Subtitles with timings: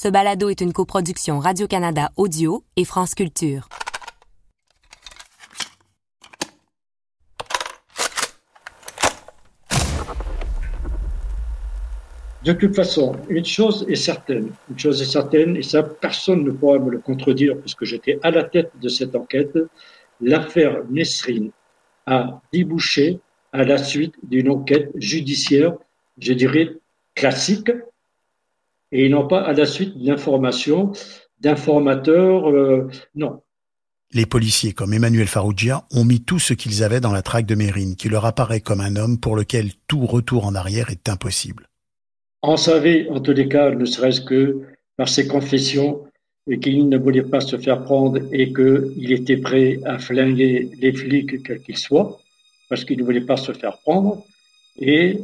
[0.00, 3.68] Ce balado est une coproduction Radio-Canada Audio et France Culture.
[12.44, 16.52] De toute façon, une chose est certaine, une chose est certaine, et ça, personne ne
[16.52, 19.58] pourra me le contredire puisque j'étais à la tête de cette enquête,
[20.20, 21.50] l'affaire Nesrine
[22.06, 23.18] a débouché
[23.52, 25.72] à la suite d'une enquête judiciaire,
[26.18, 26.76] je dirais,
[27.16, 27.72] classique,
[28.92, 30.92] et non pas à la suite d'informations,
[31.40, 33.42] d'informateurs, euh, non.
[34.12, 37.54] Les policiers comme Emmanuel Farougia ont mis tout ce qu'ils avaient dans la traque de
[37.54, 41.68] Mérine, qui leur apparaît comme un homme pour lequel tout retour en arrière est impossible.
[42.42, 44.62] On savait, en tous les cas, ne serait-ce que
[44.96, 46.04] par ses confessions,
[46.56, 51.42] qu'il ne voulait pas se faire prendre et qu'il était prêt à flinguer les flics,
[51.42, 52.18] quels qu'ils soient,
[52.70, 54.24] parce qu'il ne voulait pas se faire prendre.
[54.78, 55.18] Et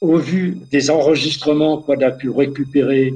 [0.00, 3.14] au vu des enregistrements qu'on a pu récupérer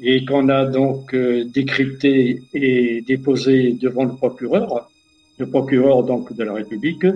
[0.00, 4.88] et qu'on a donc euh, décrypté et déposé devant le procureur,
[5.38, 7.06] le procureur donc de la République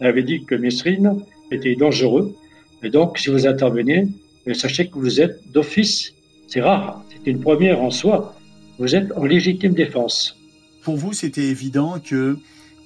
[0.00, 2.34] avait dit que Mesrine était dangereux.
[2.82, 4.08] Et donc, si vous intervenez,
[4.54, 6.14] sachez que vous êtes d'office.
[6.48, 8.34] C'est rare, c'est une première en soi.
[8.78, 10.36] Vous êtes en légitime défense.
[10.82, 12.36] Pour vous, c'était évident que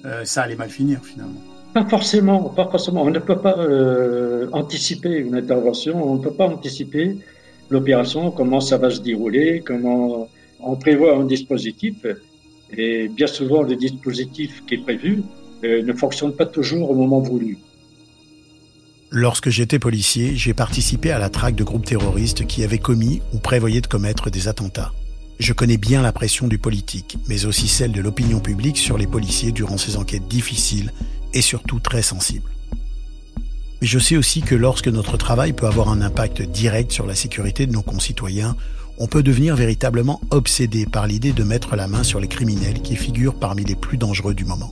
[0.05, 1.41] euh, ça allait mal finir finalement.
[1.77, 3.03] Pas forcément, pas forcément.
[3.03, 7.17] On ne peut pas euh, anticiper une intervention, on ne peut pas anticiper
[7.69, 10.27] l'opération, comment ça va se dérouler, comment
[10.59, 11.97] on prévoit un dispositif.
[12.75, 15.21] Et bien souvent, le dispositif qui est prévu
[15.63, 17.59] euh, ne fonctionne pas toujours au moment voulu.
[19.11, 23.37] Lorsque j'étais policier, j'ai participé à la traque de groupes terroristes qui avaient commis ou
[23.37, 24.93] prévoyaient de commettre des attentats.
[25.37, 29.05] Je connais bien la pression du politique, mais aussi celle de l'opinion publique sur les
[29.05, 30.91] policiers durant ces enquêtes difficiles
[31.33, 32.49] et surtout très sensibles.
[33.81, 37.15] Mais je sais aussi que lorsque notre travail peut avoir un impact direct sur la
[37.15, 38.55] sécurité de nos concitoyens,
[38.97, 42.95] on peut devenir véritablement obsédé par l'idée de mettre la main sur les criminels qui
[42.95, 44.71] figurent parmi les plus dangereux du moment.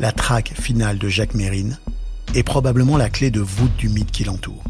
[0.00, 1.78] La traque finale de Jacques Mérine
[2.34, 4.64] est probablement la clé de voûte du mythe qui l'entoure.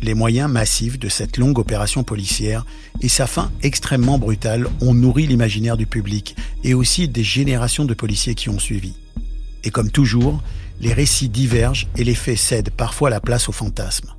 [0.00, 2.64] Les moyens massifs de cette longue opération policière
[3.00, 7.94] et sa fin extrêmement brutale ont nourri l'imaginaire du public et aussi des générations de
[7.94, 8.94] policiers qui ont suivi.
[9.64, 10.42] Et comme toujours,
[10.80, 14.14] les récits divergent et les faits cèdent parfois la place au fantasme.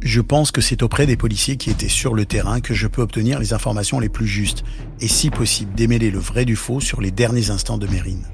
[0.00, 3.02] Je pense que c'est auprès des policiers qui étaient sur le terrain que je peux
[3.02, 4.62] obtenir les informations les plus justes
[5.00, 8.24] et si possible démêler le vrai du faux sur les derniers instants de Mérine.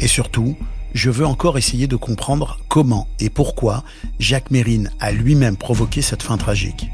[0.00, 0.56] Et surtout,
[0.92, 3.84] je veux encore essayer de comprendre comment et pourquoi
[4.18, 6.88] Jacques Mérine a lui-même provoqué cette fin tragique.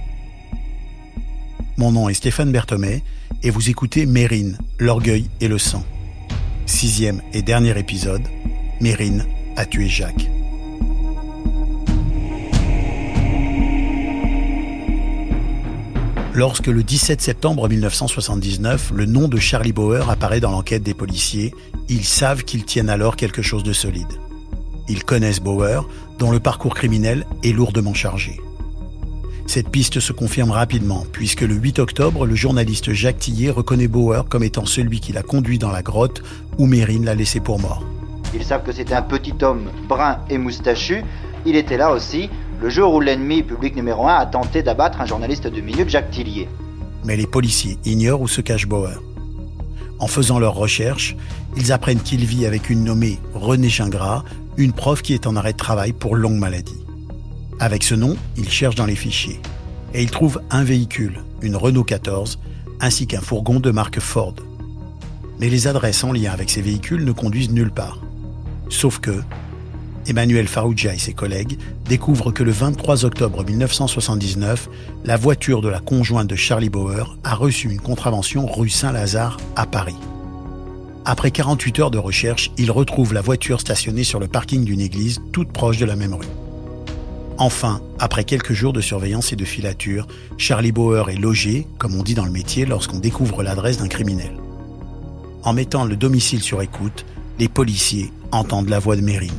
[1.78, 3.02] Mon nom est Stéphane Berthomé
[3.42, 5.82] et vous écoutez Mérine, l'orgueil et le sang.
[6.70, 8.22] Sixième et dernier épisode,
[8.80, 9.26] Mérine
[9.56, 10.30] a tué Jacques.
[16.32, 21.52] Lorsque le 17 septembre 1979, le nom de Charlie Bauer apparaît dans l'enquête des policiers,
[21.90, 24.20] ils savent qu'ils tiennent alors quelque chose de solide.
[24.88, 25.86] Ils connaissent Bauer,
[26.18, 28.40] dont le parcours criminel est lourdement chargé.
[29.50, 34.22] Cette piste se confirme rapidement, puisque le 8 octobre, le journaliste Jacques Tillet reconnaît Bauer
[34.28, 36.22] comme étant celui qui l'a conduit dans la grotte
[36.58, 37.82] où Mérine l'a laissé pour mort.
[38.32, 41.02] Ils savent que c'était un petit homme brun et moustachu.
[41.44, 42.30] Il était là aussi
[42.60, 46.12] le jour où l'ennemi public numéro un a tenté d'abattre un journaliste de milieu, Jacques
[46.12, 46.48] Tillier.
[47.04, 49.02] Mais les policiers ignorent où se cache Bauer.
[49.98, 51.16] En faisant leurs recherches,
[51.56, 54.22] ils apprennent qu'il vit avec une nommée René Gingras,
[54.56, 56.84] une prof qui est en arrêt de travail pour longue maladie.
[57.60, 59.38] Avec ce nom, ils cherchent dans les fichiers.
[59.92, 62.38] Et ils trouvent un véhicule, une Renault 14,
[62.80, 64.34] ainsi qu'un fourgon de marque Ford.
[65.38, 68.00] Mais les adresses en lien avec ces véhicules ne conduisent nulle part.
[68.70, 69.20] Sauf que,
[70.06, 74.70] Emmanuel Farouja et ses collègues découvrent que le 23 octobre 1979,
[75.04, 79.66] la voiture de la conjointe de Charlie Bauer a reçu une contravention rue Saint-Lazare à
[79.66, 79.98] Paris.
[81.04, 85.20] Après 48 heures de recherche, ils retrouvent la voiture stationnée sur le parking d'une église
[85.32, 86.26] toute proche de la même rue.
[87.40, 90.06] Enfin, après quelques jours de surveillance et de filature,
[90.36, 94.32] Charlie Bauer est logé, comme on dit dans le métier, lorsqu'on découvre l'adresse d'un criminel.
[95.42, 97.06] En mettant le domicile sur écoute,
[97.38, 99.32] les policiers entendent la voix de Mérine.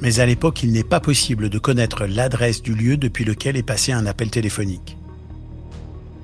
[0.00, 3.62] Mais à l'époque, il n'est pas possible de connaître l'adresse du lieu depuis lequel est
[3.62, 4.96] passé un appel téléphonique.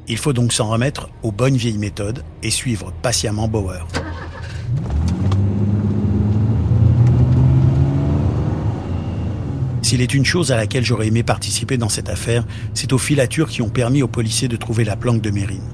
[0.08, 3.86] Il faut donc s'en remettre aux bonnes vieilles méthodes et suivre patiemment Bauer.
[9.92, 13.50] S'il est une chose à laquelle j'aurais aimé participer dans cette affaire, c'est aux filatures
[13.50, 15.68] qui ont permis aux policiers de trouver la planque de Mérine.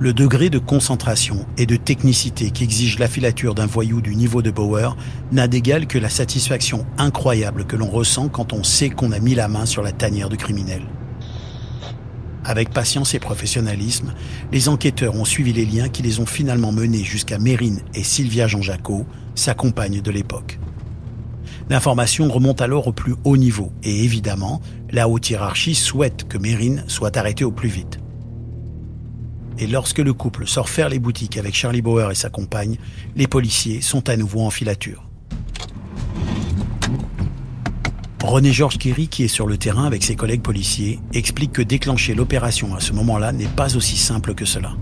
[0.00, 4.50] Le degré de concentration et de technicité qu'exige la filature d'un voyou du niveau de
[4.50, 4.96] Bauer
[5.30, 9.34] n'a d'égal que la satisfaction incroyable que l'on ressent quand on sait qu'on a mis
[9.34, 10.80] la main sur la tanière du criminel.
[12.46, 14.14] Avec patience et professionnalisme,
[14.52, 18.46] les enquêteurs ont suivi les liens qui les ont finalement menés jusqu'à Mérine et Sylvia
[18.46, 19.04] Jean-Jacot,
[19.34, 20.58] sa compagne de l'époque.
[21.68, 24.60] L'information remonte alors au plus haut niveau et évidemment,
[24.90, 27.98] la haute hiérarchie souhaite que Mérine soit arrêtée au plus vite.
[29.58, 32.76] Et lorsque le couple sort faire les boutiques avec Charlie Bauer et sa compagne,
[33.16, 35.06] les policiers sont à nouveau en filature.
[38.22, 42.74] René-Georges Kiri, qui est sur le terrain avec ses collègues policiers, explique que déclencher l'opération
[42.74, 44.72] à ce moment-là n'est pas aussi simple que cela.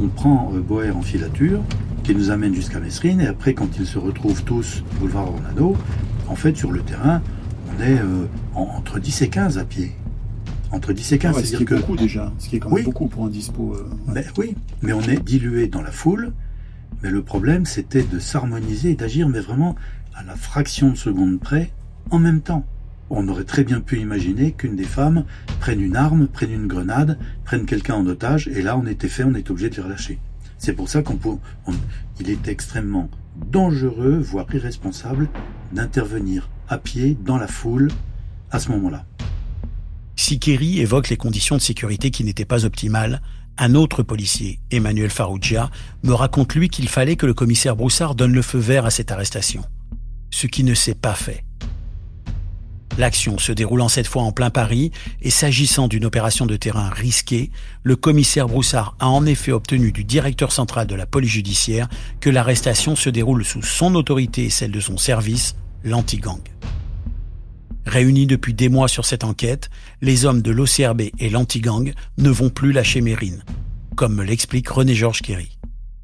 [0.00, 1.60] On prend euh, Boer en filature,
[2.04, 5.76] qui nous amène jusqu'à Messrine, et après, quand ils se retrouvent tous boulevard Ornano,
[6.28, 7.22] en fait, sur le terrain,
[7.68, 9.92] on est euh, entre 10 et 15 à pied.
[10.72, 13.24] Entre 10 et 15, ah c'est beaucoup déjà, ce qui est quand même beaucoup pour
[13.24, 13.74] un dispo.
[13.74, 16.32] Euh, ben oui, mais on est dilué dans la foule.
[17.02, 19.76] Mais le problème, c'était de s'harmoniser et d'agir, mais vraiment
[20.14, 21.70] à la fraction de seconde près,
[22.10, 22.64] en même temps.
[23.10, 25.24] On aurait très bien pu imaginer qu'une des femmes
[25.60, 29.22] prenne une arme, prenne une grenade, prenne quelqu'un en otage, et là on était fait,
[29.22, 30.18] on est obligé de les relâcher.
[30.58, 31.18] C'est pour ça qu'on
[32.20, 35.28] il est extrêmement dangereux, voire irresponsable,
[35.72, 37.90] d'intervenir à pied dans la foule
[38.50, 39.04] à ce moment-là.
[40.16, 43.20] Si Kerry évoque les conditions de sécurité qui n'étaient pas optimales,
[43.58, 45.70] un autre policier, Emmanuel Farrugia,
[46.02, 49.12] me raconte lui qu'il fallait que le commissaire Broussard donne le feu vert à cette
[49.12, 49.62] arrestation.
[50.30, 51.45] Ce qui ne s'est pas fait.
[52.98, 54.90] L'action se déroulant cette fois en plein Paris
[55.20, 57.50] et s'agissant d'une opération de terrain risquée,
[57.82, 61.88] le commissaire Broussard a en effet obtenu du directeur central de la police judiciaire
[62.20, 66.40] que l'arrestation se déroule sous son autorité et celle de son service, l'anti-gang.
[67.84, 69.68] Réunis depuis des mois sur cette enquête,
[70.00, 73.44] les hommes de l'OCRB et l'anti-gang ne vont plus lâcher Mérine,
[73.94, 75.56] comme me l'explique René-Georges Kerry.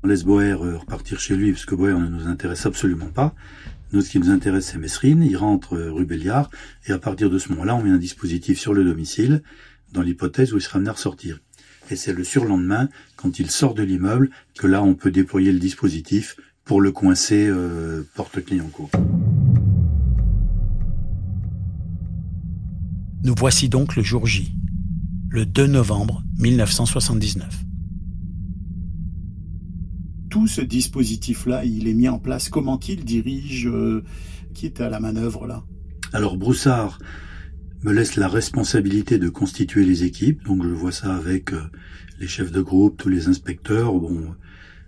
[0.05, 3.35] On laisse Boer euh, repartir chez lui, parce que Boer ne nous intéresse absolument pas.
[3.93, 5.23] Nous, ce qui nous intéresse, c'est Messrine.
[5.23, 6.50] Il rentre euh, rue Béliard.
[6.87, 9.43] Et à partir de ce moment-là, on met un dispositif sur le domicile,
[9.93, 11.41] dans l'hypothèse où il sera amené à ressortir.
[11.91, 15.59] Et c'est le surlendemain, quand il sort de l'immeuble, que là, on peut déployer le
[15.59, 18.91] dispositif pour le coincer euh, porte Clignancourt.
[23.25, 24.55] Nous voici donc le jour J,
[25.29, 27.62] le 2 novembre 1979
[30.32, 34.02] tout ce dispositif-là, il est mis en place Comment qui le dirige euh,
[34.55, 35.62] Qui est à la manœuvre là?
[36.14, 36.99] Alors Broussard
[37.82, 40.43] me laisse la responsabilité de constituer les équipes.
[40.44, 41.61] Donc je vois ça avec euh,
[42.19, 43.93] les chefs de groupe, tous les inspecteurs.
[43.93, 44.34] Bon,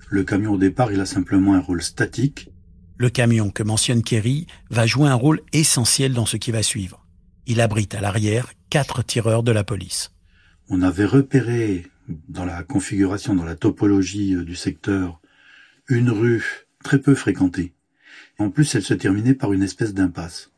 [0.09, 2.49] le camion au départ, il a simplement un rôle statique.
[2.97, 7.05] Le camion que mentionne Kerry va jouer un rôle essentiel dans ce qui va suivre.
[7.47, 10.11] Il abrite à l'arrière quatre tireurs de la police.
[10.71, 11.85] On avait repéré
[12.31, 15.21] dans la configuration, dans la topologie euh, du secteur,
[15.89, 17.73] une rue très peu fréquentée.
[18.39, 20.51] En plus, elle se terminait par une espèce d'impasse.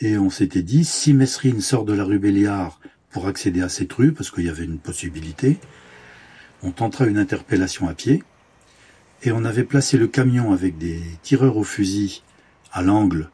[0.00, 2.80] Et on s'était dit, si Messrine sort de la rue Béliard
[3.10, 5.58] pour accéder à cette rue, parce qu'il y avait une possibilité,
[6.62, 8.22] on tentera une interpellation à pied,
[9.22, 12.22] et on avait placé le camion avec des tireurs au fusil
[12.72, 13.30] à l'angle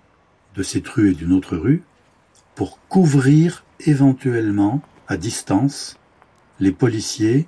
[0.55, 1.83] de cette rue et d'une autre rue,
[2.55, 5.99] pour couvrir éventuellement, à distance,
[6.59, 7.47] les policiers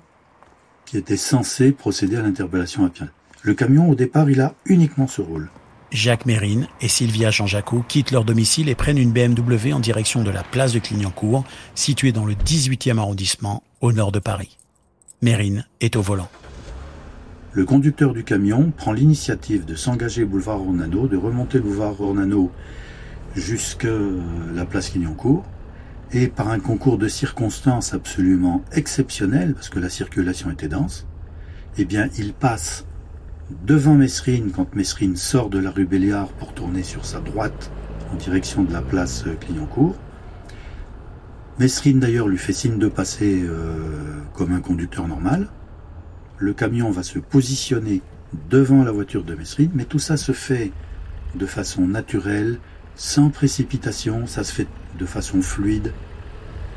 [0.85, 3.07] qui étaient censés procéder à l'interpellation à pied.
[3.41, 5.49] Le camion, au départ, il a uniquement ce rôle.
[5.91, 10.29] Jacques Mérine et Sylvia Jean-Jacot quittent leur domicile et prennent une BMW en direction de
[10.29, 14.57] la place de Clignancourt, située dans le 18e arrondissement, au nord de Paris.
[15.21, 16.29] Mérine est au volant.
[17.53, 22.51] Le conducteur du camion prend l'initiative de s'engager boulevard Ornano, de remonter boulevard Ornano
[23.35, 23.87] jusqu'à
[24.53, 25.45] la place Clignancourt,
[26.11, 31.07] et par un concours de circonstances absolument exceptionnel, parce que la circulation était dense,
[31.77, 32.85] eh bien, il passe
[33.65, 37.71] devant Messrine quand Messrine sort de la rue Béliard pour tourner sur sa droite
[38.11, 39.95] en direction de la place Clignancourt.
[41.59, 45.47] Messrine d'ailleurs lui fait signe de passer euh, comme un conducteur normal.
[46.37, 48.01] Le camion va se positionner
[48.49, 50.71] devant la voiture de Messrine, mais tout ça se fait
[51.35, 52.59] de façon naturelle,
[52.95, 55.93] sans précipitation, ça se fait de façon fluide.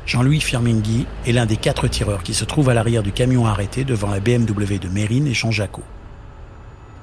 [0.05, 3.85] Jean-Louis Firmingui est l'un des quatre tireurs qui se trouvent à l'arrière du camion arrêté
[3.85, 5.83] devant la BMW de Mérine et Jean Jacot.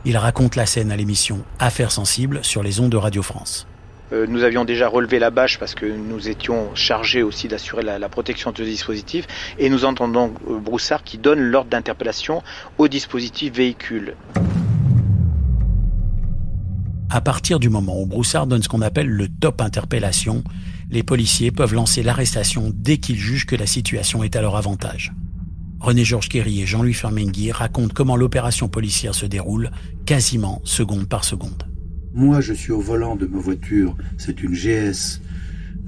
[0.06, 3.66] Il raconte la scène à l'émission Affaires sensibles sur les ondes de Radio France.
[4.12, 8.08] Euh, nous avions déjà relevé la bâche parce que nous étions chargés aussi d'assurer la,
[8.08, 9.26] protection de ce dispositif
[9.58, 12.42] et nous entendons euh, Broussard qui donne l'ordre d'interpellation
[12.78, 14.16] au dispositif véhicule.
[17.10, 20.42] À partir du moment où Broussard donne ce qu'on appelle le top interpellation,
[20.90, 25.12] les policiers peuvent lancer l'arrestation dès qu'ils jugent que la situation est à leur avantage.
[25.80, 29.70] René-Georges Kerry et Jean-Louis Fermengui racontent comment l'opération policière se déroule,
[30.06, 31.64] quasiment seconde par seconde.
[32.12, 35.20] Moi, je suis au volant de ma voiture, c'est une GS.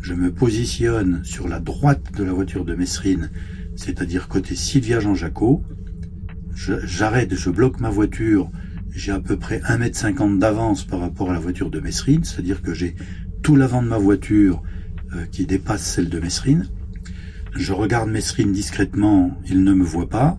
[0.00, 3.30] Je me positionne sur la droite de la voiture de Messrine
[3.76, 5.62] c'est-à-dire côté Sylvia Jean Jacot.
[6.54, 8.50] J'arrête, je bloque ma voiture,
[8.94, 12.74] j'ai à peu près 1m50 d'avance par rapport à la voiture de Messrine, c'est-à-dire que
[12.74, 12.94] j'ai
[13.42, 14.62] tout l'avant de ma voiture
[15.14, 16.68] euh, qui dépasse celle de Messrine.
[17.54, 20.38] Je regarde Messrine discrètement, il ne me voit pas.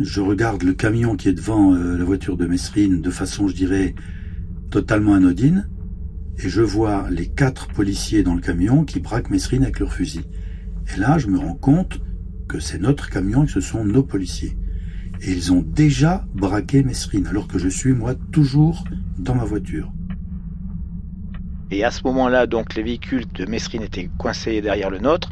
[0.00, 3.54] Je regarde le camion qui est devant euh, la voiture de Messrine de façon, je
[3.54, 3.94] dirais,
[4.70, 5.68] totalement anodine.
[6.38, 10.24] Et je vois les quatre policiers dans le camion qui braquent Messrine avec leur fusil.
[10.94, 12.00] Et là, je me rends compte
[12.48, 14.56] que c'est notre camion et que ce sont nos policiers.
[15.22, 18.84] Et ils ont déjà braqué Messrine, alors que je suis, moi, toujours
[19.16, 19.92] dans ma voiture.
[21.70, 25.28] Et à ce moment-là, donc, les véhicules de Messrine étaient coincés derrière le nôtre.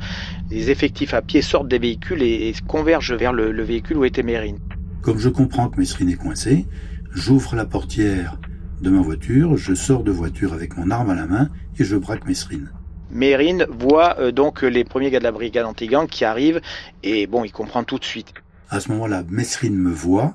[0.51, 4.59] Les effectifs à pied sortent des véhicules et, convergent vers le, véhicule où était Mérine.
[5.03, 6.67] Comme je comprends que Messrine est coincé,
[7.15, 8.39] j'ouvre la portière
[8.83, 11.97] de ma voiture, je sors de voiture avec mon arme à la main et je
[11.97, 12.71] braque Messrine.
[13.11, 16.61] Mérine voit euh, donc les premiers gars de la brigade anti-gang qui arrivent
[17.03, 18.35] et bon, il comprend tout de suite.
[18.69, 20.35] À ce moment-là, Messrine me voit,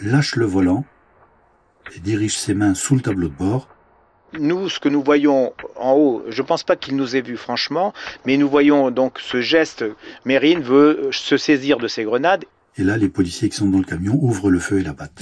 [0.00, 0.84] lâche le volant
[1.94, 3.68] et dirige ses mains sous le tableau de bord.
[4.38, 7.36] Nous, ce que nous voyons en haut, je ne pense pas qu'il nous ait vus
[7.36, 7.92] franchement,
[8.24, 9.84] mais nous voyons donc ce geste.
[10.24, 12.44] Mérine veut se saisir de ses grenades.
[12.76, 15.20] Et là, les policiers qui sont dans le camion ouvrent le feu et la battent.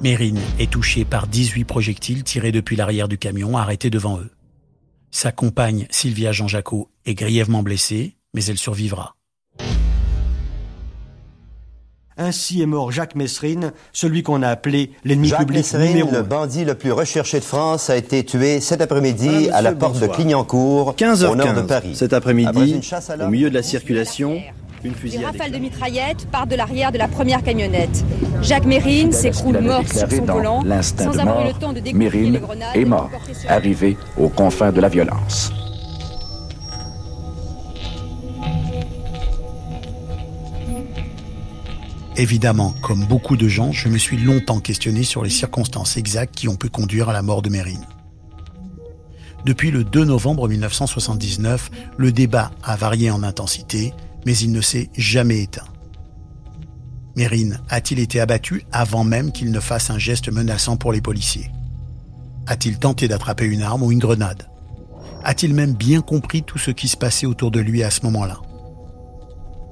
[0.00, 4.30] Mérine est touchée par 18 projectiles tirés depuis l'arrière du camion arrêté devant eux.
[5.10, 9.17] Sa compagne, Sylvia Jean Jacot, est grièvement blessée, mais elle survivra.
[12.18, 16.74] Ainsi est mort Jacques Messrine, celui qu'on a appelé l'ennemi public numéro le bandit le
[16.74, 21.24] plus recherché de France, a été tué cet après-midi à la porte de Clignancourt, 15
[21.24, 21.94] h au nord de Paris.
[21.94, 22.80] Cet après-midi,
[23.20, 24.40] au milieu de la circulation,
[24.84, 25.32] une fusillade.
[25.32, 28.04] Des rafales de mitraillettes partent de l'arrière de la première camionnette.
[28.42, 32.38] Jacques Mérine s'écroule mort sur son volant, sans avoir eu le temps de découvrir les
[32.40, 32.76] grenades.
[32.76, 33.10] est mort,
[33.48, 35.52] arrivé aux confins de la violence.
[42.18, 46.48] Évidemment, comme beaucoup de gens, je me suis longtemps questionné sur les circonstances exactes qui
[46.48, 47.86] ont pu conduire à la mort de Mérine.
[49.44, 53.94] Depuis le 2 novembre 1979, le débat a varié en intensité,
[54.26, 55.68] mais il ne s'est jamais éteint.
[57.14, 61.52] Mérine a-t-il été abattu avant même qu'il ne fasse un geste menaçant pour les policiers?
[62.48, 64.48] A-t-il tenté d'attraper une arme ou une grenade?
[65.22, 68.40] A-t-il même bien compris tout ce qui se passait autour de lui à ce moment-là?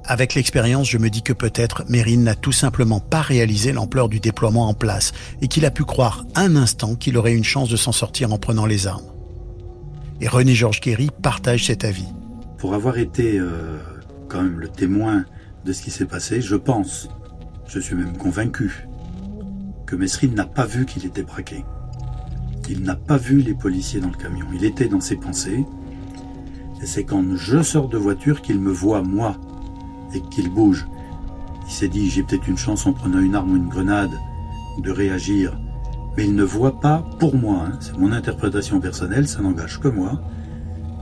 [0.07, 4.21] Avec l'expérience, je me dis que peut-être Mérine n'a tout simplement pas réalisé l'ampleur du
[4.21, 5.11] déploiement en place
[5.41, 8.37] et qu'il a pu croire un instant qu'il aurait une chance de s'en sortir en
[8.37, 9.11] prenant les armes.
[10.21, 12.07] Et René Georges Kerry partage cet avis.
[12.57, 13.79] Pour avoir été euh,
[14.29, 15.25] quand même le témoin
[15.65, 17.09] de ce qui s'est passé, je pense,
[17.67, 18.87] je suis même convaincu,
[19.85, 21.65] que Messrine n'a pas vu qu'il était braqué.
[22.69, 24.45] Il n'a pas vu les policiers dans le camion.
[24.53, 25.65] Il était dans ses pensées.
[26.81, 29.37] Et c'est quand je sors de voiture qu'il me voit, moi,
[30.13, 30.87] et qu'il bouge.
[31.65, 34.17] Il s'est dit, j'ai peut-être une chance en prenant une arme ou une grenade
[34.81, 35.59] de réagir.
[36.15, 39.87] Mais il ne voit pas, pour moi, hein, c'est mon interprétation personnelle, ça n'engage que
[39.87, 40.21] moi,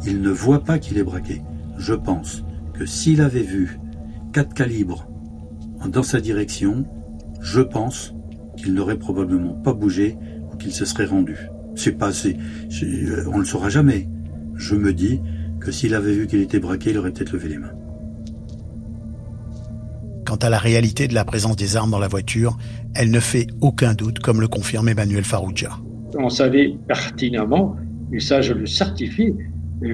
[0.05, 1.41] il ne voit pas qu'il est braqué.
[1.77, 2.43] Je pense
[2.73, 3.79] que s'il avait vu
[4.33, 5.07] quatre calibres
[5.87, 6.85] dans sa direction,
[7.41, 8.13] je pense
[8.57, 10.17] qu'il n'aurait probablement pas bougé
[10.51, 11.37] ou qu'il se serait rendu.
[11.75, 12.37] C'est pas assez.
[13.31, 14.09] On le saura jamais.
[14.55, 15.21] Je me dis
[15.59, 17.73] que s'il avait vu qu'il était braqué, il aurait peut-être levé les mains.
[20.25, 22.57] Quant à la réalité de la présence des armes dans la voiture,
[22.95, 25.77] elle ne fait aucun doute, comme le confirme Emmanuel Farouja.
[26.17, 27.75] On savait pertinemment,
[28.11, 29.35] et ça je le certifie,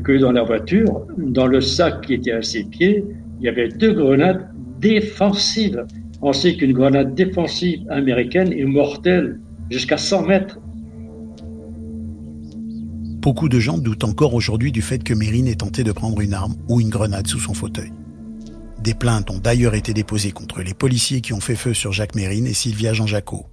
[0.03, 3.03] que dans la voiture, dans le sac qui était à ses pieds,
[3.39, 4.47] il y avait deux grenades
[4.79, 5.85] défensives.
[6.21, 10.59] On sait qu'une grenade défensive américaine est mortelle jusqu'à 100 mètres.
[13.21, 16.33] Beaucoup de gens doutent encore aujourd'hui du fait que Mérine ait tenté de prendre une
[16.33, 17.91] arme ou une grenade sous son fauteuil.
[18.81, 22.15] Des plaintes ont d'ailleurs été déposées contre les policiers qui ont fait feu sur Jacques
[22.15, 23.45] Mérine et Sylvia Jean Jacot.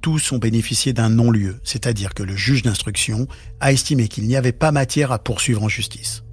[0.00, 3.28] Tous ont bénéficié d'un non-lieu, c'est-à-dire que le juge d'instruction
[3.60, 6.24] a estimé qu'il n'y avait pas matière à poursuivre en justice.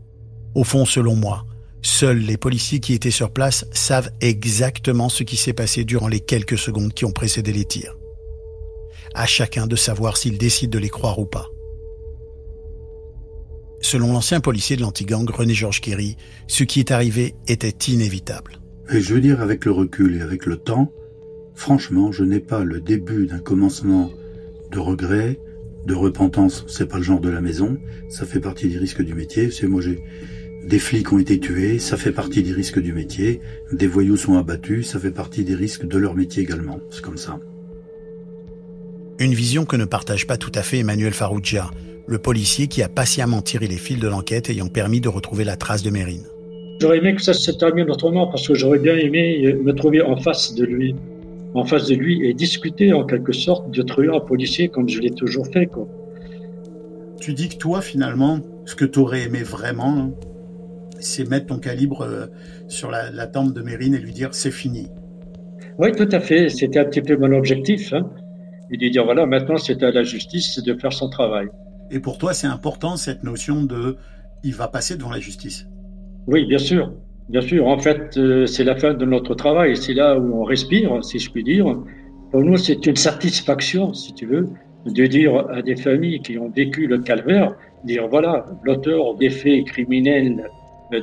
[0.55, 1.45] Au fond, selon moi,
[1.81, 6.21] seuls les policiers qui étaient sur place savent exactement ce qui s'est passé durant les
[6.21, 7.97] quelques secondes qui ont précédé les tirs.
[9.15, 11.47] À chacun de savoir s'il décide de les croire ou pas.
[13.81, 16.17] Selon l'ancien policier de l'antigang René-Georges Kerry,
[16.47, 18.59] ce qui est arrivé était inévitable.
[18.91, 20.91] Et je veux dire, avec le recul et avec le temps,
[21.55, 24.11] franchement, je n'ai pas le début d'un commencement
[24.71, 25.39] de regret,
[25.85, 26.65] de repentance.
[26.67, 27.77] C'est pas le genre de la maison.
[28.09, 29.51] Ça fait partie des risques du métier.
[29.51, 30.03] C'est moi, j'ai
[30.65, 31.79] des flics ont été tués.
[31.79, 33.41] Ça fait partie des risques du métier.
[33.71, 34.87] Des voyous sont abattus.
[34.89, 36.79] Ça fait partie des risques de leur métier également.
[36.91, 37.39] C'est comme ça.
[39.19, 41.71] Une vision que ne partage pas tout à fait Emmanuel Farougia,
[42.09, 45.55] le policier qui a patiemment tiré les fils de l'enquête ayant permis de retrouver la
[45.55, 46.23] trace de Mérine.
[46.81, 50.17] J'aurais aimé que ça se termine autrement parce que j'aurais bien aimé me trouver en
[50.17, 50.95] face de lui,
[51.53, 54.99] en face de lui et discuter en quelque sorte de trouver un policier comme je
[54.99, 55.67] l'ai toujours fait.
[55.67, 55.87] Quoi.
[57.21, 60.11] Tu dis que toi, finalement, ce que tu aurais aimé vraiment, hein,
[60.99, 62.25] c'est mettre ton calibre euh,
[62.67, 64.87] sur la, la tempe de Mérine et lui dire c'est fini.
[65.77, 66.49] Oui, tout à fait.
[66.49, 67.93] C'était un petit peu mon objectif.
[67.93, 68.09] Hein,
[68.71, 71.47] et de dire voilà, maintenant c'est à la justice de faire son travail.
[71.91, 73.97] Et pour toi, c'est important cette notion de
[74.43, 75.67] il va passer devant la justice.
[76.27, 76.91] Oui, bien sûr.
[77.29, 77.67] Bien sûr.
[77.67, 79.75] En fait, euh, c'est la fin de notre travail.
[79.75, 81.65] C'est là où on respire, si je puis dire.
[82.31, 84.49] Pour nous, c'est une satisfaction, si tu veux,
[84.85, 89.65] de dire à des familles qui ont vécu le calvaire, dire voilà, l'auteur des faits
[89.65, 90.49] criminels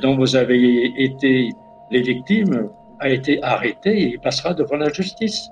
[0.01, 1.49] dont vous avez été
[1.91, 5.49] les victimes a été arrêté et il passera devant la justice.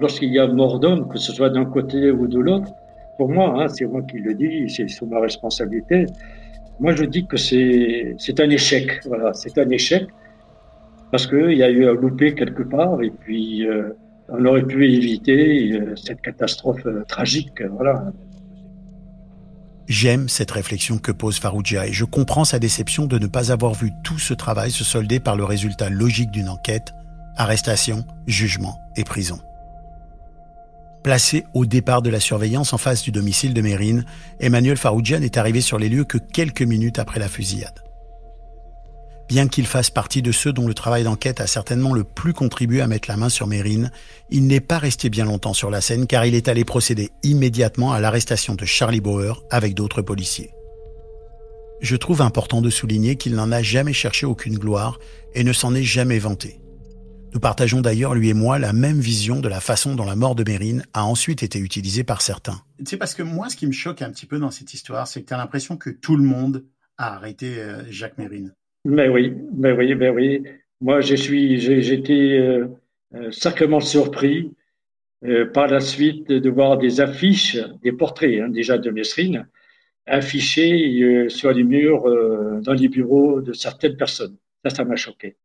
[0.00, 2.72] Lorsqu'il y a mort d'homme, que ce soit d'un côté ou de l'autre,
[3.16, 6.06] pour moi, hein, c'est moi qui le dis, c'est sous ma responsabilité.
[6.80, 9.00] Moi, je dis que c'est un échec.
[9.06, 10.08] Voilà, c'est un échec
[11.12, 13.90] parce qu'il y a eu un loupé quelque part et puis euh,
[14.28, 17.62] on aurait pu éviter euh, cette catastrophe euh, tragique.
[17.70, 18.10] Voilà.
[19.86, 23.74] J'aime cette réflexion que pose Farouja et je comprends sa déception de ne pas avoir
[23.74, 26.94] vu tout ce travail se solder par le résultat logique d'une enquête,
[27.36, 29.38] arrestation, jugement et prison.
[31.02, 34.04] Placé au départ de la surveillance en face du domicile de Mérine,
[34.38, 37.82] Emmanuel Farouja n'est arrivé sur les lieux que quelques minutes après la fusillade.
[39.28, 42.82] Bien qu'il fasse partie de ceux dont le travail d'enquête a certainement le plus contribué
[42.82, 43.90] à mettre la main sur Mérine,
[44.30, 47.92] il n'est pas resté bien longtemps sur la scène car il est allé procéder immédiatement
[47.92, 50.50] à l'arrestation de Charlie Bauer avec d'autres policiers.
[51.80, 55.00] Je trouve important de souligner qu'il n'en a jamais cherché aucune gloire
[55.34, 56.61] et ne s'en est jamais vanté.
[57.34, 60.34] Nous partageons d'ailleurs, lui et moi, la même vision de la façon dont la mort
[60.34, 62.60] de Mérine a ensuite été utilisée par certains.
[62.84, 65.22] C'est parce que moi, ce qui me choque un petit peu dans cette histoire, c'est
[65.22, 66.66] que tu as l'impression que tout le monde
[66.98, 68.54] a arrêté euh, Jacques Mérine.
[68.84, 70.44] Mais oui, mais oui, mais oui.
[70.82, 72.66] Moi, je suis, j'ai été euh,
[73.14, 74.52] euh, sacrément surpris
[75.54, 79.46] par la suite de voir des affiches, des portraits hein, déjà de Mérine,
[80.04, 82.02] affichés sur les murs
[82.60, 84.36] dans les bureaux de certaines personnes.
[84.64, 85.36] Ça, ça m'a choqué.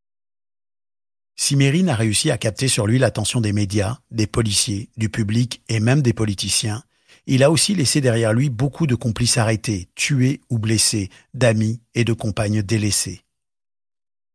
[1.39, 5.61] Si Mérine a réussi à capter sur lui l'attention des médias, des policiers, du public
[5.69, 6.83] et même des politiciens,
[7.27, 12.05] il a aussi laissé derrière lui beaucoup de complices arrêtés, tués ou blessés, d'amis et
[12.05, 13.21] de compagnes délaissées.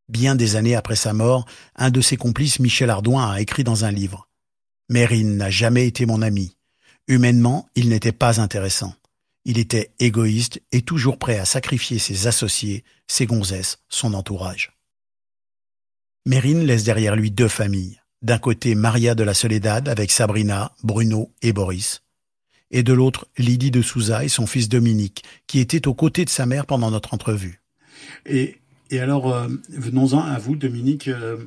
[0.09, 3.85] Bien des années après sa mort, un de ses complices, Michel Ardouin, a écrit dans
[3.85, 4.29] un livre
[4.89, 6.57] Mérine n'a jamais été mon ami.
[7.09, 8.95] Humainement, il n'était pas intéressant.
[9.45, 14.73] Il était égoïste et toujours prêt à sacrifier ses associés, ses gonzesses, son entourage.
[16.25, 18.01] Mérine laisse derrière lui deux familles.
[18.23, 22.05] D'un côté, Maria de la Soledad avec Sabrina, Bruno et Boris.
[22.71, 26.31] Et de l'autre, Lydie de Souza et son fils Dominique, qui étaient aux côtés de
[26.31, 27.61] sa mère pendant notre entrevue.
[28.25, 31.09] Et, et alors, euh, venons-en à vous, Dominique.
[31.09, 31.39] Euh,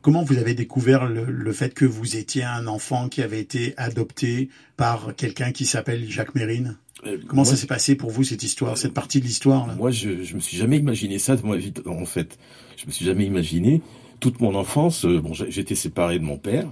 [0.00, 3.74] comment vous avez découvert le, le, fait que vous étiez un enfant qui avait été
[3.76, 6.78] adopté par quelqu'un qui s'appelle Jacques Mérine?
[7.06, 10.22] Euh, Comment ça s'est passé pour vous cette histoire, cette partie de l'histoire Moi, je,
[10.22, 11.72] je me suis jamais imaginé ça de ma vie.
[11.86, 12.38] En fait,
[12.76, 13.82] je me suis jamais imaginé
[14.20, 16.70] toute mon enfance, euh, bon, j'étais séparé de mon père.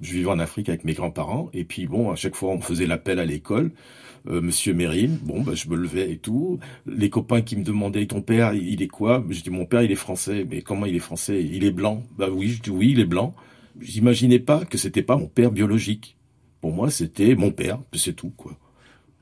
[0.00, 1.50] Je vivais en Afrique avec mes grands-parents.
[1.52, 3.72] Et puis, bon, à chaque fois, on me faisait l'appel à l'école.
[4.26, 6.58] Euh, Monsieur Mérine, bon, bah, je me levais et tout.
[6.86, 9.24] Les copains qui me demandaient, ton père, il est quoi?
[9.28, 10.46] Je dis, mon père, il est français.
[10.48, 11.42] Mais comment il est français?
[11.42, 12.02] Il est blanc.
[12.18, 13.34] Bah oui, je dis, oui, il est blanc.
[13.80, 16.16] J'imaginais pas que c'était pas mon père biologique.
[16.60, 18.56] Pour moi, c'était mon père, c'est tout, quoi.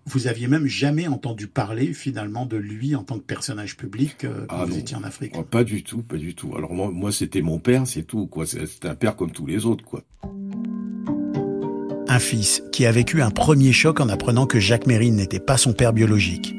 [0.06, 4.46] Vous aviez même jamais entendu parler finalement de lui en tant que personnage public euh,
[4.48, 6.54] quand ah vous étiez en Afrique oh, Pas du tout, pas du tout.
[6.56, 8.26] Alors moi, moi c'était mon père, c'est tout.
[8.26, 8.44] quoi.
[8.44, 9.84] C'était un père comme tous les autres.
[9.84, 10.02] quoi.
[12.08, 15.56] Un fils qui a vécu un premier choc en apprenant que Jacques Mérine n'était pas
[15.56, 16.54] son père biologique.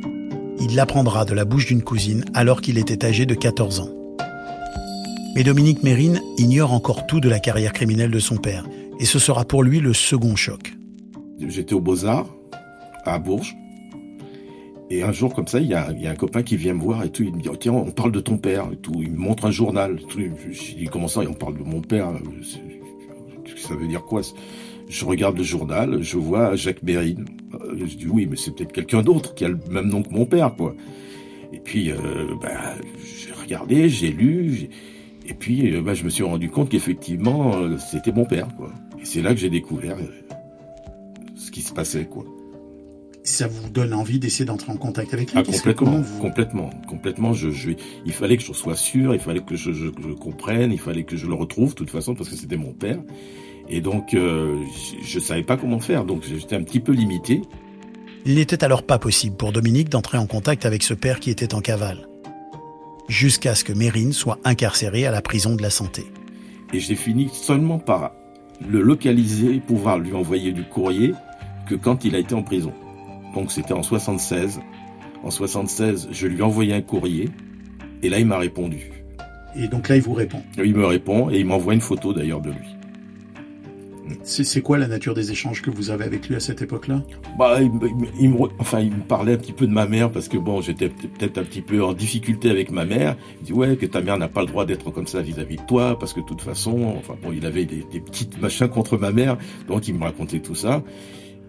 [0.59, 3.89] Il l'apprendra de la bouche d'une cousine alors qu'il était âgé de 14 ans.
[5.35, 8.65] Mais Dominique Mérine ignore encore tout de la carrière criminelle de son père,
[8.99, 10.73] et ce sera pour lui le second choc.
[11.39, 12.33] J'étais au Beaux-Arts,
[13.05, 13.55] à Bourges.
[14.89, 17.09] Et un jour, comme ça, il y a, un copain qui vient me voir et
[17.09, 17.23] tout.
[17.23, 19.01] Il me dit oh, Tiens, on parle de ton père tout.
[19.01, 19.99] Il me montre un journal.
[20.07, 20.19] Tout.
[20.19, 22.11] Je dis Comment ça On parle de mon père
[23.57, 24.21] Ça veut dire quoi
[24.87, 27.25] Je regarde le journal, je vois Jacques Bérine.
[27.55, 30.13] Euh, je dis Oui, mais c'est peut-être quelqu'un d'autre qui a le même nom que
[30.13, 30.75] mon père, quoi.
[31.51, 31.95] Et puis, euh,
[32.39, 32.57] ben,
[33.03, 34.69] j'ai regardé, j'ai lu.
[35.27, 38.69] Et puis, euh, ben, je me suis rendu compte qu'effectivement, c'était mon père, quoi.
[39.01, 39.97] Et c'est là que j'ai découvert
[41.35, 42.25] ce qui se passait, quoi
[43.23, 47.33] ça vous donne envie d'essayer d'entrer en contact avec lui ah, Complètement, complètement, complètement.
[47.33, 47.71] Je, je,
[48.05, 51.15] il fallait que je sois sûr, il fallait que je, je, comprenne, il fallait que
[51.15, 52.99] je le retrouve de toute façon parce que c'était mon père.
[53.69, 54.61] Et donc, euh,
[55.03, 57.41] je ne savais pas comment faire, donc j'étais un petit peu limité.
[58.25, 61.53] Il n'était alors pas possible pour Dominique d'entrer en contact avec ce père qui était
[61.53, 62.07] en cavale,
[63.07, 66.03] jusqu'à ce que Mérine soit incarcéré à la prison de la santé.
[66.73, 68.11] Et j'ai fini seulement par
[68.67, 71.13] le localiser, pouvoir lui envoyer du courrier,
[71.67, 72.73] que quand il a été en prison.
[73.33, 74.61] Donc c'était en 76.
[75.23, 77.29] En 76, je lui ai envoyé un courrier,
[78.01, 78.91] et là il m'a répondu.
[79.55, 82.41] Et donc là il vous répond Il me répond, et il m'envoie une photo d'ailleurs
[82.41, 82.75] de lui.
[84.23, 87.03] C'est quoi la nature des échanges que vous avez avec lui à cette époque-là?
[87.37, 90.37] Bah, il, me, enfin, il me parlait un petit peu de ma mère parce que
[90.37, 93.15] bon, j'étais peut-être un petit peu en difficulté avec ma mère.
[93.41, 95.61] Il dit ouais que ta mère n'a pas le droit d'être comme ça vis-à-vis de
[95.63, 98.97] toi parce que de toute façon, enfin bon, il avait des, des petites machins contre
[98.97, 100.83] ma mère, donc il me racontait tout ça.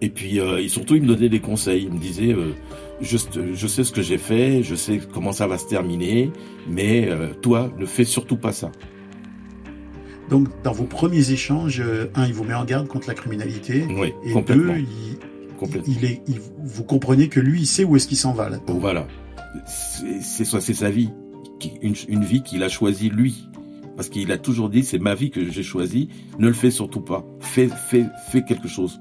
[0.01, 1.83] Et puis euh, surtout, il me donnait des conseils.
[1.83, 2.53] Il me disait, euh,
[3.01, 3.17] je,
[3.53, 6.31] je, sais ce que j'ai fait, je sais comment ça va se terminer,
[6.67, 8.71] mais euh, toi, ne fais surtout pas ça.
[10.29, 13.85] Donc, dans vos premiers échanges, euh, un, il vous met en garde contre la criminalité.
[13.89, 14.73] Oui, et complètement.
[14.73, 16.21] deux, il, il est,
[16.63, 18.79] vous comprenez que lui, il sait où est-ce qu'il s'en va là -dedans.
[18.79, 19.07] Voilà.
[19.65, 21.11] C'est c'est sa vie,
[21.81, 23.47] une, une vie qu'il a choisie lui.
[23.95, 26.99] Parce qu'il a toujours dit, c'est ma vie que j'ai choisie, ne le fais surtout
[26.99, 27.25] pas.
[27.39, 28.99] Fais, fais, fais quelque chose.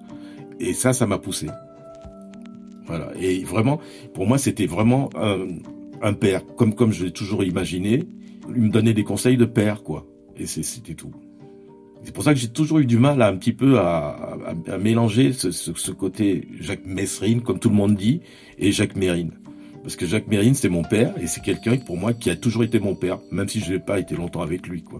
[0.60, 1.48] Et ça, ça m'a poussé.
[2.86, 3.12] Voilà.
[3.18, 3.80] Et vraiment,
[4.12, 5.10] pour moi, c'était vraiment
[6.02, 8.04] un, père, comme, comme je l'ai toujours imaginé.
[8.48, 10.06] Il me donnait des conseils de père, quoi.
[10.36, 11.12] Et c'était tout.
[12.02, 14.36] C'est pour ça que j'ai toujours eu du mal à un petit peu à,
[14.78, 18.20] mélanger ce, ce, côté Jacques Messrine, comme tout le monde dit,
[18.58, 19.32] et Jacques Mérine.
[19.82, 22.64] Parce que Jacques Mérine, c'est mon père, et c'est quelqu'un pour moi qui a toujours
[22.64, 24.98] été mon père, même si je n'ai pas été longtemps avec lui, quoi.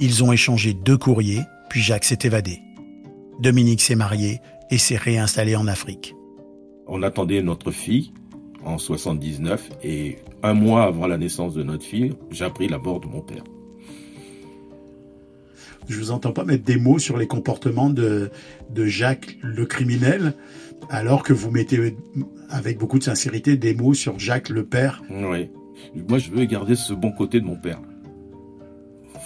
[0.00, 2.60] Ils ont échangé deux courriers, puis Jacques s'est évadé.
[3.40, 6.14] Dominique s'est marié et s'est réinstallé en Afrique.
[6.86, 8.12] On attendait notre fille
[8.64, 13.00] en 79 et un mois avant la naissance de notre fille, j'ai appris la mort
[13.00, 13.44] de mon père.
[15.88, 18.30] Je vous entends pas mettre des mots sur les comportements de,
[18.70, 20.34] de Jacques le criminel,
[20.88, 21.94] alors que vous mettez
[22.48, 25.02] avec beaucoup de sincérité des mots sur Jacques le père.
[25.10, 25.50] Oui.
[26.08, 27.80] Moi, je veux garder ce bon côté de mon père.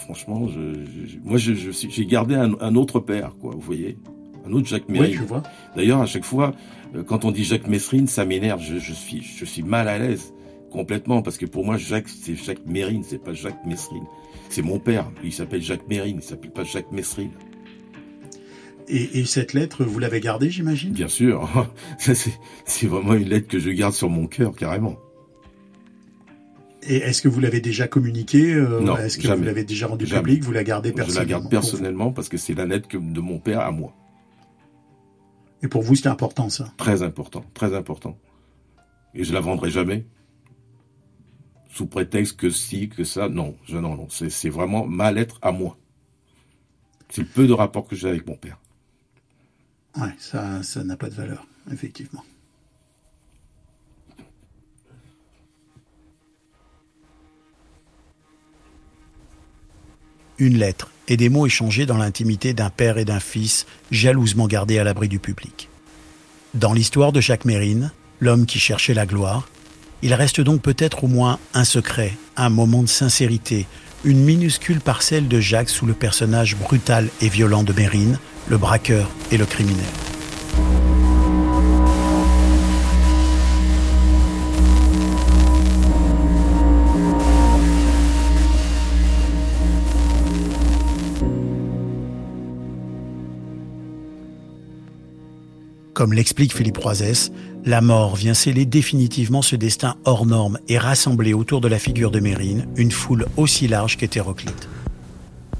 [0.09, 3.99] Franchement, je, moi, j'ai gardé un, autre père, quoi, vous voyez
[4.47, 5.11] Un autre Jacques Mérine.
[5.11, 5.43] Oui, je vois.
[5.77, 6.55] D'ailleurs, à chaque fois,
[6.95, 8.63] euh, quand on dit Jacques Messrine, ça m'énerve.
[8.63, 10.33] Je, je, suis, je suis mal à l'aise.
[10.73, 14.07] Complètement, parce que pour moi, Jacques, c'est Jacques Mérine, c'est pas Jacques Messrine.
[14.49, 17.33] C'est mon père, il s'appelle Jacques Mérine, il s'appelle pas Jacques Messrine.
[18.89, 20.93] Et, et, cette lettre, vous l'avez gardée, j'imagine?
[20.93, 21.51] Bien sûr.
[21.99, 24.97] c'est vraiment une lettre que je garde sur mon cœur, carrément.
[26.89, 30.07] Et est-ce que vous l'avez déjà communiquée euh, Non, Est-ce que vous l'avez déjà rendue
[30.07, 32.13] publique Vous la gardez personnellement Je la garde personnellement?
[32.13, 33.95] parce que c'est la lettre de mon père à moi.
[35.63, 36.73] Et pour vous, c'est important, ça?
[36.79, 38.19] Très important, très important.
[39.15, 40.07] Et je la vendrai jamais?
[41.69, 43.29] Sous prétexte que si, que ça?
[43.29, 44.09] Non, je, non, non.
[44.09, 45.77] C'est vraiment ma lettre à moi.
[47.11, 48.59] C'est le peu de rapport que j'ai avec mon père.
[49.97, 52.25] Ouais, ça, ça n'a pas de valeur, effectivement.
[60.39, 64.79] Une lettre et des mots échangés dans l'intimité d'un père et d'un fils, jalousement gardés
[64.79, 65.69] à l'abri du public.
[66.55, 69.49] Dans l'histoire de Jacques Mérine, l'homme qui cherchait la gloire,
[70.03, 73.67] il reste donc peut-être au moins un secret, un moment de sincérité,
[74.05, 79.11] une minuscule parcelle de Jacques sous le personnage brutal et violent de Mérine, le braqueur
[79.33, 79.85] et le criminel.
[95.99, 97.33] Comme l'explique Philippe Roisès,
[97.65, 102.13] la mort vient sceller définitivement ce destin hors norme et rassembler autour de la figure
[102.13, 104.69] de Mérine une foule aussi large qu'hétéroclite.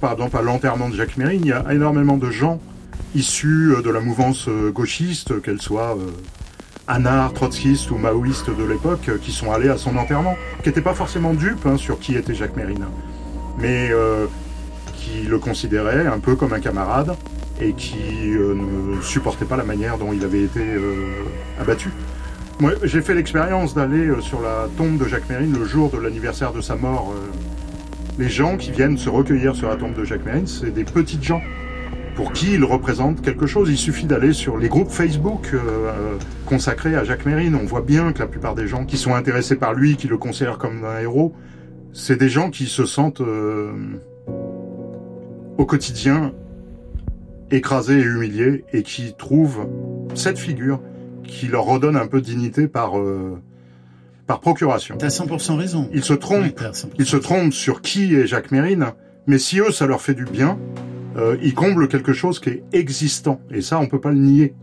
[0.01, 2.61] Par exemple, à l'enterrement de Jacques Mérine, il y a énormément de gens
[3.17, 6.13] issus euh, de la mouvance euh, gauchiste, qu'elle soit euh,
[6.87, 10.95] anard, trotskiste ou maoïste de l'époque, qui sont allés à son enterrement, qui n'étaient pas
[10.95, 12.87] forcément dupes hein, sur qui était Jacques Mérine,
[13.59, 13.91] mais
[14.95, 17.17] qui le considéraient un peu comme un camarade
[17.61, 21.25] et qui euh, ne supportait pas la manière dont il avait été euh,
[21.61, 21.91] abattu.
[22.61, 25.99] Moi, j'ai fait l'expérience d'aller euh, sur la tombe de Jacques Mérine le jour de
[25.99, 27.15] l'anniversaire de sa mort.
[28.19, 31.23] Les gens qui viennent se recueillir sur la tombe de Jacques Mérine, c'est des petites
[31.23, 31.41] gens
[32.17, 33.71] pour qui il représente quelque chose.
[33.71, 35.55] Il suffit d'aller sur les groupes Facebook
[36.47, 37.55] consacrés à Jacques Mérine.
[37.55, 40.17] On voit bien que la plupart des gens qui sont intéressés par lui, qui le
[40.17, 41.33] considèrent comme un héros,
[41.93, 43.23] c'est des gens qui se sentent
[45.59, 46.33] au quotidien
[47.51, 49.67] écrasés et humiliés et qui trouvent
[50.15, 50.81] cette figure
[51.25, 53.41] qui leur redonne un peu de dignité par euh,
[54.27, 54.97] par procuration.
[54.99, 55.89] T'as 100% raison.
[55.93, 56.61] Il se trompe,
[56.99, 58.93] il se trompe sur qui est Jacques Mérine,
[59.27, 60.59] Mais si eux, ça leur fait du bien,
[61.17, 63.41] euh, ils comblent quelque chose qui est existant.
[63.51, 64.55] Et ça, on peut pas le nier.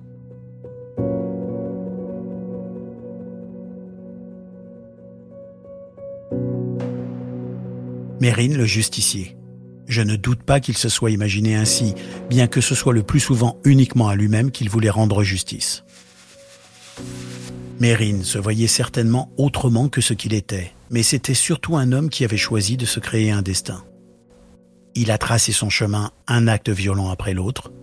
[8.22, 9.36] Mérine, le justicier.
[9.88, 11.94] Je ne doute pas qu'il se soit imaginé ainsi,
[12.30, 15.84] bien que ce soit le plus souvent uniquement à lui-même qu'il voulait rendre justice.
[17.80, 22.24] Mérine se voyait certainement autrement que ce qu'il était, mais c'était surtout un homme qui
[22.24, 23.84] avait choisi de se créer un destin.
[24.96, 27.74] Il a tracé son chemin un acte violent après l'autre,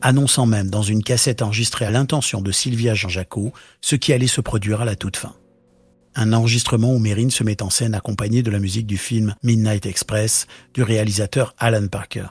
[0.00, 4.40] annonçant même dans une cassette enregistrée à l'intention de Sylvia Jean-Jacot ce qui allait se
[4.40, 5.34] produire à la toute fin.
[6.18, 9.84] Un enregistrement où Mérine se met en scène accompagné de la musique du film Midnight
[9.84, 12.28] Express du réalisateur Alan Parker.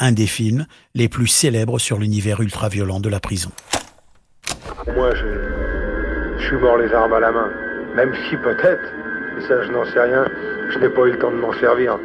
[0.00, 3.52] Un des films les plus célèbres sur l'univers ultra-violent de la prison.
[4.96, 7.50] Moi, je, suis mort les armes à la main.
[7.94, 8.82] Même si peut-être,
[9.38, 10.24] et ça je n'en sais rien,
[10.70, 11.96] je n'ai pas eu le temps de m'en servir.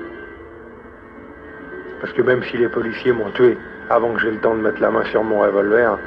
[2.01, 3.57] Parce que même si les policiers m'ont tué
[3.89, 5.97] avant que j'ai le temps de mettre la main sur mon revolver,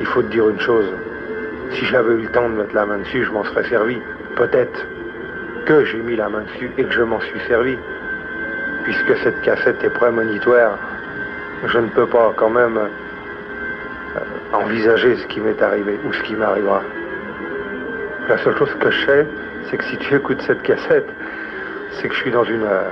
[0.00, 0.86] il faut te dire une chose.
[1.78, 3.96] Si j'avais eu le temps de mettre la main dessus, je m'en serais servi.
[4.36, 4.86] Peut-être
[5.66, 7.76] que j'ai mis la main dessus et que je m'en suis servi.
[8.84, 10.78] Puisque cette cassette est prémonitoire,
[11.66, 14.20] je ne peux pas quand même euh,
[14.52, 16.82] envisager ce qui m'est arrivé ou ce qui m'arrivera.
[18.28, 19.26] La seule chose que je sais,
[19.68, 21.08] c'est que si tu écoutes cette cassette,
[21.92, 22.90] c'est que je suis dans une, euh,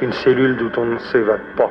[0.00, 1.70] une cellule d'où on ne s'évade pas.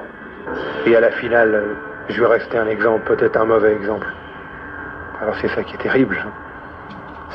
[0.86, 1.74] Et à la finale, euh,
[2.10, 4.08] je vais rester un exemple, peut-être un mauvais exemple.
[5.22, 6.24] Alors c'est ça qui est terrible.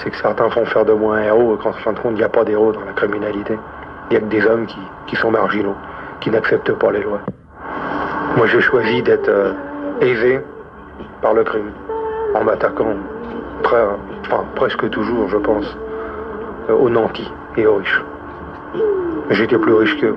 [0.02, 2.18] C'est que certains font faire de moi un héros et qu'en fin de compte, il
[2.18, 3.58] n'y a pas d'héros dans la criminalité.
[4.10, 4.66] Il n'y a que des hommes
[5.06, 5.74] qui, sont marginaux,
[6.20, 7.20] qui n'acceptent pas les lois.
[8.36, 9.30] Moi j'ai choisi d'être
[10.00, 10.40] aisé
[11.20, 11.72] par le crime,
[12.34, 12.94] en m'attaquant
[14.54, 15.76] presque toujours, je pense,
[16.70, 18.02] euh, aux nantis et aux riches.
[19.30, 20.16] J'étais plus riche qu'eux,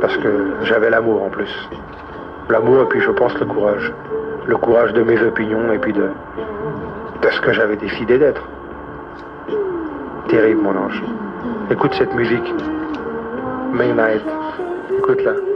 [0.00, 1.68] parce que j'avais l'amour en plus.
[2.48, 3.92] L'amour et puis je pense le courage.
[4.46, 6.08] Le courage de mes opinions et puis de,
[7.22, 8.42] de ce que j'avais décidé d'être.
[10.28, 11.02] Terrible mon ange.
[11.70, 12.54] Écoute cette musique.
[13.72, 14.22] Midnight.
[14.98, 15.51] Écoute-la.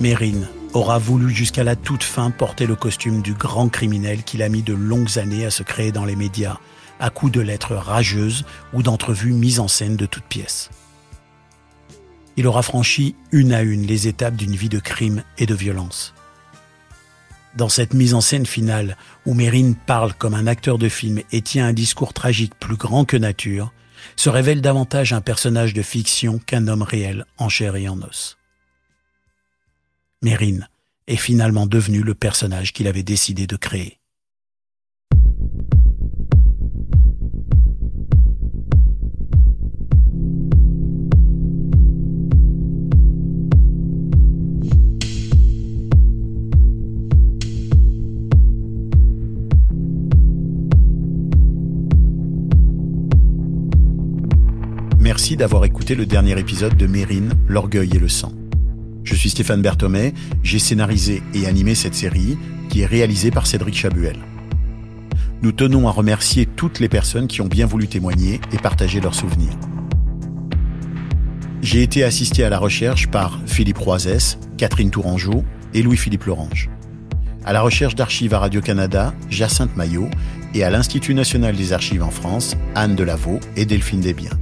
[0.00, 4.48] Mérine aura voulu jusqu'à la toute fin porter le costume du grand criminel qu'il a
[4.48, 6.58] mis de longues années à se créer dans les médias,
[6.98, 10.70] à coups de lettres rageuses ou d'entrevues mises en scène de toutes pièces.
[12.36, 16.14] Il aura franchi une à une les étapes d'une vie de crime et de violence.
[17.56, 21.40] Dans cette mise en scène finale, où Mérine parle comme un acteur de film et
[21.40, 23.72] tient un discours tragique plus grand que nature,
[24.16, 28.36] se révèle davantage un personnage de fiction qu'un homme réel en chair et en os.
[30.22, 30.68] Mérine
[31.06, 33.98] est finalement devenu le personnage qu'il avait décidé de créer.
[55.14, 58.32] Merci d'avoir écouté le dernier épisode de Mérine, l'orgueil et le sang.
[59.04, 62.36] Je suis Stéphane Berthomé, j'ai scénarisé et animé cette série
[62.68, 64.16] qui est réalisée par Cédric Chabuel.
[65.40, 69.14] Nous tenons à remercier toutes les personnes qui ont bien voulu témoigner et partager leurs
[69.14, 69.56] souvenirs.
[71.62, 76.70] J'ai été assisté à la recherche par Philippe Roisès, Catherine Tourangeau et Louis-Philippe Lorange.
[77.44, 80.08] À la recherche d'archives à Radio-Canada, Jacinthe Maillot
[80.54, 84.36] et à l'Institut national des archives en France, Anne Delavaux et Delphine Desbiens.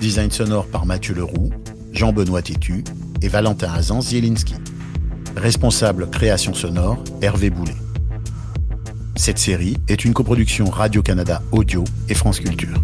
[0.00, 1.50] Design sonore par Mathieu Leroux,
[1.92, 2.84] Jean-Benoît Tétu
[3.20, 4.54] et Valentin Azan Zielinski.
[5.36, 7.74] Responsable création sonore, Hervé Boulet.
[9.16, 12.80] Cette série est une coproduction Radio-Canada Audio et France Culture.